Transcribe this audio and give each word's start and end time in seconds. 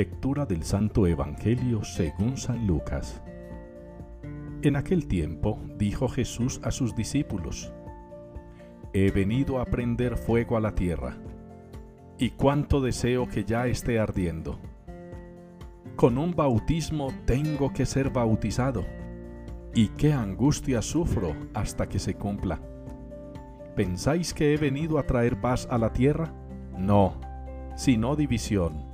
Lectura 0.00 0.46
del 0.46 0.62
Santo 0.62 1.06
Evangelio 1.06 1.84
según 1.84 2.38
San 2.38 2.66
Lucas. 2.66 3.20
En 4.62 4.76
aquel 4.76 5.06
tiempo 5.06 5.60
dijo 5.76 6.08
Jesús 6.08 6.58
a 6.64 6.70
sus 6.70 6.96
discípulos, 6.96 7.70
He 8.94 9.10
venido 9.10 9.60
a 9.60 9.66
prender 9.66 10.16
fuego 10.16 10.56
a 10.56 10.60
la 10.60 10.74
tierra, 10.74 11.18
y 12.16 12.30
cuánto 12.30 12.80
deseo 12.80 13.28
que 13.28 13.44
ya 13.44 13.66
esté 13.66 13.98
ardiendo. 13.98 14.58
Con 15.96 16.16
un 16.16 16.34
bautismo 16.34 17.12
tengo 17.26 17.70
que 17.74 17.84
ser 17.84 18.08
bautizado, 18.08 18.86
y 19.74 19.88
qué 19.88 20.14
angustia 20.14 20.80
sufro 20.80 21.36
hasta 21.52 21.90
que 21.90 21.98
se 21.98 22.14
cumpla. 22.14 22.58
¿Pensáis 23.76 24.32
que 24.32 24.54
he 24.54 24.56
venido 24.56 24.98
a 24.98 25.02
traer 25.02 25.42
paz 25.42 25.68
a 25.70 25.76
la 25.76 25.92
tierra? 25.92 26.32
No, 26.78 27.20
sino 27.76 28.16
división 28.16 28.89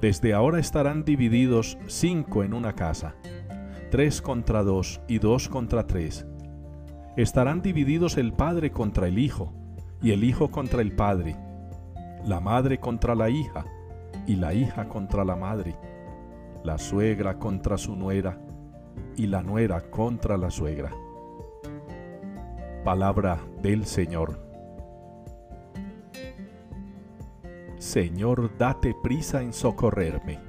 desde 0.00 0.32
ahora 0.32 0.60
estarán 0.60 1.04
divididos 1.04 1.76
cinco 1.86 2.44
en 2.44 2.54
una 2.54 2.74
casa, 2.74 3.16
tres 3.90 4.22
contra 4.22 4.62
dos 4.62 5.00
y 5.08 5.18
dos 5.18 5.48
contra 5.48 5.86
tres. 5.86 6.26
Estarán 7.16 7.62
divididos 7.62 8.16
el 8.16 8.32
padre 8.32 8.70
contra 8.70 9.08
el 9.08 9.18
hijo, 9.18 9.52
y 10.00 10.12
el 10.12 10.22
hijo 10.22 10.50
contra 10.50 10.82
el 10.82 10.92
padre, 10.92 11.36
la 12.24 12.40
madre 12.40 12.78
contra 12.78 13.16
la 13.16 13.28
hija, 13.28 13.64
y 14.26 14.36
la 14.36 14.54
hija 14.54 14.88
contra 14.88 15.24
la 15.24 15.34
madre, 15.34 15.76
la 16.62 16.78
suegra 16.78 17.38
contra 17.38 17.76
su 17.76 17.96
nuera, 17.96 18.38
y 19.16 19.26
la 19.26 19.42
nuera 19.42 19.80
contra 19.90 20.36
la 20.36 20.50
suegra. 20.50 20.92
Palabra 22.84 23.40
del 23.60 23.84
Señor. 23.84 24.47
Señor, 27.78 28.58
date 28.58 28.92
prisa 28.92 29.40
en 29.40 29.52
socorrerme. 29.52 30.40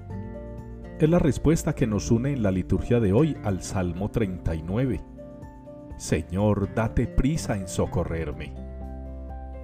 Es 1.00 1.08
la 1.08 1.20
respuesta 1.20 1.76
que 1.76 1.86
nos 1.86 2.10
une 2.10 2.34
en 2.34 2.42
la 2.42 2.50
liturgia 2.50 3.00
de 3.00 3.14
hoy 3.14 3.38
al 3.44 3.62
Salmo 3.62 4.10
39. 4.10 5.00
Señor, 5.96 6.74
date 6.74 7.06
prisa 7.06 7.56
en 7.56 7.68
socorrerme. 7.68 8.52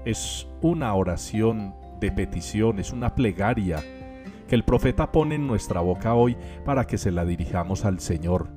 Es 0.06 0.48
una 0.62 0.94
oración 0.94 1.74
de 2.00 2.12
petición, 2.12 2.78
es 2.78 2.94
una 2.94 3.16
plegaria 3.16 3.84
que 4.48 4.54
el 4.54 4.64
profeta 4.64 5.12
pone 5.12 5.34
en 5.34 5.48
nuestra 5.48 5.82
boca 5.82 6.14
hoy 6.14 6.38
para 6.66 6.86
que 6.86 7.00
se 7.00 7.10
la 7.10 7.26
dirijamos 7.26 7.84
al 7.84 8.00
Señor. 8.00 8.48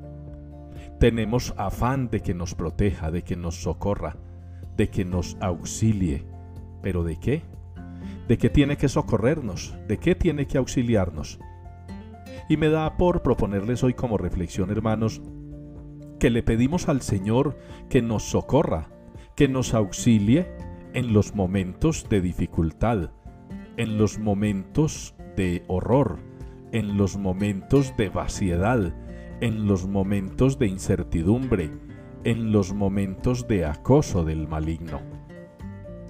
Tenemos 1.01 1.55
afán 1.57 2.11
de 2.11 2.21
que 2.21 2.35
nos 2.35 2.55
proteja, 2.55 3.11
de 3.11 3.23
que 3.23 3.37
nos 3.37 3.63
socorra, 3.63 4.17
de 4.77 4.91
que 4.91 5.07
nos 5.07 5.39
auxilie. 5.41 6.27
¿Pero 6.83 7.05
de 7.05 7.19
qué? 7.19 7.43
De 8.29 8.37
qué 8.37 8.51
tiene 8.51 8.77
que 8.77 8.89
socorrernos, 8.89 9.75
de 9.89 9.99
qué 9.99 10.15
tiene 10.15 10.47
que 10.47 10.59
auxiliarnos. 10.59 11.41
Y 12.49 12.59
me 12.59 12.69
da 12.69 12.97
por 12.97 13.23
proponerles 13.23 13.83
hoy 13.83 13.95
como 13.95 14.19
reflexión, 14.19 14.71
hermanos, 14.71 15.23
que 16.21 16.31
le 16.31 16.43
pedimos 16.43 16.89
al 16.89 17.01
Señor 17.01 17.59
que 17.89 18.03
nos 18.03 18.25
socorra, 18.25 18.91
que 19.35 19.49
nos 19.49 19.73
auxilie 19.73 20.47
en 20.93 21.13
los 21.13 21.35
momentos 21.35 22.09
de 22.09 22.21
dificultad, 22.21 23.11
en 23.77 23.97
los 23.99 24.19
momentos 24.19 25.15
de 25.37 25.63
horror, 25.69 26.19
en 26.73 26.99
los 26.99 27.17
momentos 27.17 27.97
de 27.97 28.11
vaciedad, 28.11 28.95
en 29.41 29.67
los 29.67 29.87
momentos 29.87 30.59
de 30.59 30.67
incertidumbre, 30.67 31.71
en 32.25 32.53
los 32.53 32.75
momentos 32.75 33.47
de 33.49 33.65
acoso 33.65 34.25
del 34.25 34.49
maligno. 34.49 35.18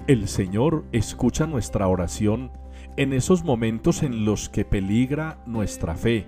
El 0.08 0.26
Señor 0.26 0.86
escucha 0.92 1.46
nuestra 1.46 1.86
oración 1.86 2.50
en 2.96 3.12
esos 3.12 3.44
momentos 3.44 4.02
en 4.02 4.24
los 4.24 4.48
que 4.48 4.64
peligra 4.64 5.36
nuestra 5.44 5.96
fe, 5.96 6.24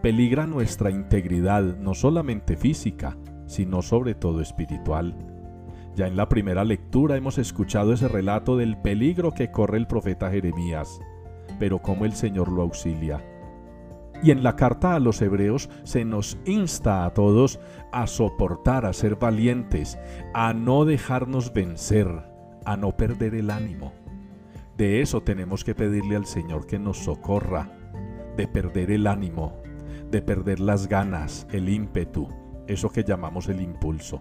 peligra 0.00 0.46
nuestra 0.46 0.90
integridad, 0.90 1.62
no 1.76 1.92
solamente 1.92 2.56
física, 2.56 3.18
sino 3.44 3.82
sobre 3.82 4.14
todo 4.14 4.40
espiritual. 4.40 5.14
Ya 5.94 6.06
en 6.06 6.16
la 6.16 6.30
primera 6.30 6.64
lectura 6.64 7.18
hemos 7.18 7.36
escuchado 7.36 7.92
ese 7.92 8.08
relato 8.08 8.56
del 8.56 8.78
peligro 8.78 9.34
que 9.34 9.50
corre 9.50 9.76
el 9.76 9.86
profeta 9.86 10.30
Jeremías, 10.30 10.98
pero 11.58 11.82
cómo 11.82 12.06
el 12.06 12.14
Señor 12.14 12.50
lo 12.50 12.62
auxilia. 12.62 13.22
Y 14.22 14.30
en 14.30 14.42
la 14.42 14.56
carta 14.56 14.94
a 14.94 14.98
los 14.98 15.20
hebreos 15.20 15.68
se 15.82 16.06
nos 16.06 16.38
insta 16.46 17.04
a 17.04 17.12
todos 17.12 17.60
a 17.92 18.06
soportar, 18.06 18.86
a 18.86 18.94
ser 18.94 19.16
valientes, 19.16 19.98
a 20.32 20.54
no 20.54 20.86
dejarnos 20.86 21.52
vencer, 21.52 22.29
a 22.64 22.76
no 22.76 22.96
perder 22.96 23.34
el 23.34 23.50
ánimo. 23.50 23.92
De 24.76 25.02
eso 25.02 25.22
tenemos 25.22 25.64
que 25.64 25.74
pedirle 25.74 26.16
al 26.16 26.26
Señor 26.26 26.66
que 26.66 26.78
nos 26.78 26.98
socorra, 26.98 27.70
de 28.36 28.48
perder 28.48 28.90
el 28.90 29.06
ánimo, 29.06 29.54
de 30.10 30.22
perder 30.22 30.60
las 30.60 30.88
ganas, 30.88 31.46
el 31.52 31.68
ímpetu, 31.68 32.28
eso 32.66 32.90
que 32.90 33.04
llamamos 33.04 33.48
el 33.48 33.60
impulso. 33.60 34.20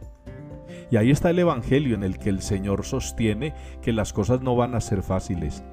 Y 0.91 0.97
ahí 0.97 1.11
está 1.11 1.29
el 1.29 1.39
Evangelio 1.39 1.95
en 1.95 2.03
el 2.03 2.17
que 2.17 2.29
el 2.29 2.41
Señor 2.41 2.85
sostiene 2.85 3.53
que 3.81 3.94
las 3.94 4.13
cosas 4.13 4.41
no 4.41 4.56
van 4.56 4.75
a 4.75 4.81
ser 4.81 5.01
fáciles, 5.01 5.63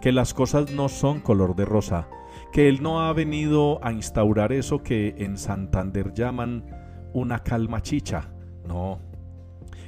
que 0.00 0.12
las 0.12 0.34
cosas 0.34 0.70
no 0.70 0.88
son 0.88 1.20
color 1.20 1.56
de 1.56 1.64
rosa, 1.64 2.08
que 2.52 2.68
Él 2.68 2.82
no 2.82 3.00
ha 3.00 3.12
venido 3.12 3.84
a 3.84 3.92
instaurar 3.92 4.52
eso 4.52 4.82
que 4.82 5.14
en 5.18 5.36
Santander 5.36 6.12
llaman 6.12 6.64
una 7.12 7.40
calma 7.40 7.82
chicha. 7.82 8.30
No, 8.66 9.00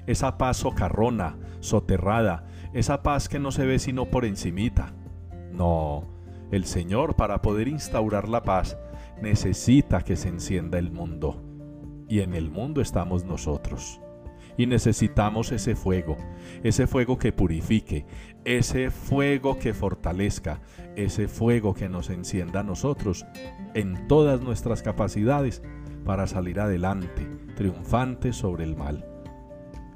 esa 0.07 0.39
paz 0.39 0.59
socarrona, 0.59 1.37
soterrada, 1.61 2.47
esa 2.73 3.03
paz 3.03 3.29
que 3.29 3.39
no 3.39 3.53
se 3.53 3.67
ve 3.67 3.79
sino 3.79 4.07
por 4.07 4.25
encimita. 4.25 4.95
No, 5.53 6.09
el 6.51 6.65
Señor 6.65 7.17
para 7.17 7.43
poder 7.43 7.69
instaurar 7.69 8.29
la 8.29 8.43
paz 8.43 8.77
necesita 9.21 10.03
que 10.03 10.17
se 10.17 10.29
encienda 10.29 10.79
el 10.79 10.91
mundo. 10.91 11.43
Y 12.09 12.21
en 12.21 12.35
el 12.35 12.51
mundo 12.51 12.81
estamos 12.81 13.25
nosotros. 13.25 14.01
Y 14.57 14.67
necesitamos 14.67 15.51
ese 15.51 15.75
fuego, 15.75 16.17
ese 16.63 16.87
fuego 16.87 17.19
que 17.19 17.33
purifique, 17.33 18.07
ese 18.45 18.91
fuego 18.91 19.59
que 19.59 19.75
fortalezca, 19.75 20.61
ese 20.95 21.27
fuego 21.27 21.75
que 21.75 21.89
nos 21.89 22.09
encienda 22.11 22.61
a 22.61 22.65
nosotros 22.65 23.27
en 23.75 24.07
todas 24.07 24.41
nuestras 24.43 24.83
capacidades 24.83 25.61
para 26.05 26.29
salir 26.29 26.61
adelante, 26.61 27.27
triunfantes 27.57 28.37
sobre 28.37 28.63
el 28.63 28.77
mal. 28.77 29.14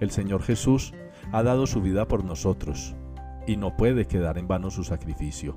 El 0.00 0.10
Señor 0.10 0.42
Jesús 0.42 0.94
ha 1.32 1.42
dado 1.42 1.66
su 1.66 1.82
vida 1.82 2.06
por 2.06 2.24
nosotros 2.24 2.94
y 3.46 3.56
no 3.56 3.76
puede 3.76 4.06
quedar 4.06 4.38
en 4.38 4.46
vano 4.46 4.70
su 4.70 4.84
sacrificio. 4.84 5.56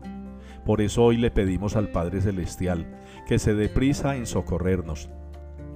Por 0.65 0.81
eso 0.81 1.03
hoy 1.03 1.17
le 1.17 1.31
pedimos 1.31 1.75
al 1.75 1.89
Padre 1.89 2.21
Celestial 2.21 2.99
que 3.27 3.39
se 3.39 3.53
dé 3.53 3.69
prisa 3.69 4.15
en 4.15 4.25
socorrernos, 4.25 5.09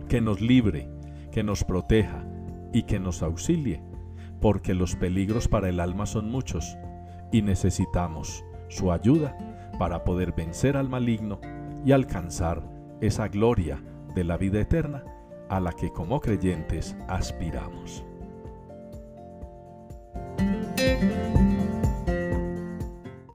que 0.08 0.22
nos 0.22 0.42
libre, 0.42 0.90
que 1.32 1.44
nos 1.44 1.64
proteja 1.64 2.24
y 2.72 2.84
que 2.84 3.00
nos 3.00 3.22
auxilie, 3.24 3.82
porque 4.42 4.74
los 4.74 4.96
peligros 4.96 5.48
para 5.48 5.70
el 5.70 5.80
alma 5.80 6.06
son 6.06 6.30
muchos 6.30 6.78
y 7.32 7.42
necesitamos 7.42 8.44
su 8.70 8.92
ayuda 8.92 9.38
para 9.78 10.04
poder 10.04 10.34
vencer 10.34 10.78
al 10.78 10.90
maligno 10.90 11.40
y 11.86 11.92
alcanzar 11.92 12.64
esa 13.02 13.28
gloria 13.28 13.84
de 14.14 14.24
la 14.24 14.38
vida 14.38 14.62
eterna 14.62 15.04
a 15.50 15.60
la 15.60 15.74
que 15.74 15.92
como 15.92 16.22
creyentes 16.22 16.96
aspiramos. 17.08 18.06